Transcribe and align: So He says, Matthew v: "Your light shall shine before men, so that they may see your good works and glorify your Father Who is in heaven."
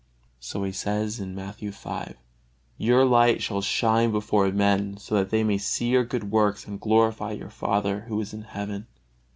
So 0.39 0.63
He 0.63 0.71
says, 0.71 1.19
Matthew 1.19 1.69
v: 1.69 2.15
"Your 2.75 3.05
light 3.05 3.39
shall 3.43 3.61
shine 3.61 4.11
before 4.11 4.51
men, 4.51 4.97
so 4.97 5.13
that 5.13 5.29
they 5.29 5.43
may 5.43 5.59
see 5.59 5.89
your 5.89 6.05
good 6.05 6.31
works 6.31 6.65
and 6.65 6.81
glorify 6.81 7.33
your 7.33 7.51
Father 7.51 8.05
Who 8.07 8.19
is 8.19 8.33
in 8.33 8.41
heaven." 8.41 8.87